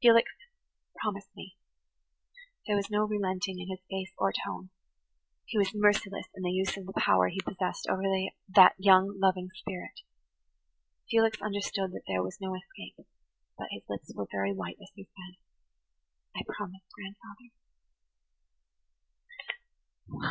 [0.00, 0.32] "Felix,
[1.02, 1.58] promise me."
[2.66, 4.70] There was no relenting in his face or tone.
[5.44, 8.00] He was merciless in the use of the power he possessed over
[8.48, 10.00] that young, loving spirit.
[11.10, 12.96] Felix understood that there was no escape;
[13.58, 15.36] but his lips were very white as he said,
[16.34, 17.50] "I promise, grandfather."